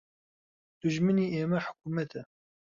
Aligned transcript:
دوژمنی 0.79 1.31
ئێمە 1.33 1.59
حکومەتە 1.67 2.21